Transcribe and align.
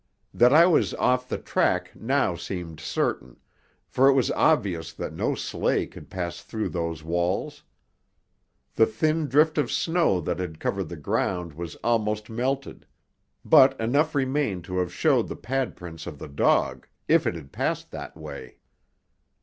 That 0.33 0.51
I 0.51 0.65
was 0.65 0.95
off 0.95 1.29
the 1.29 1.37
track 1.37 1.95
now 1.95 2.33
seemed 2.33 2.79
certain, 2.79 3.39
for 3.85 4.09
it 4.09 4.13
was 4.13 4.31
obvious 4.31 4.91
that 4.93 5.13
no 5.13 5.35
sleigh 5.35 5.85
could 5.85 6.09
pass 6.09 6.41
through 6.41 6.69
those 6.69 7.03
walls. 7.03 7.61
The 8.73 8.87
thin 8.87 9.27
drift 9.27 9.59
of 9.59 9.71
snow 9.71 10.19
that 10.21 10.39
had 10.39 10.59
covered 10.59 10.89
the 10.89 10.97
ground 10.97 11.53
was 11.53 11.75
almost 11.83 12.31
melted, 12.31 12.87
but 13.45 13.79
enough 13.79 14.15
remained 14.15 14.63
to 14.63 14.79
have 14.79 14.91
showed 14.91 15.27
the 15.27 15.35
pad 15.35 15.75
prints 15.75 16.07
of 16.07 16.17
the 16.17 16.27
dog, 16.27 16.87
if 17.07 17.27
it 17.27 17.35
had 17.35 17.51
passed 17.51 17.91
that 17.91 18.17
way. 18.17 18.57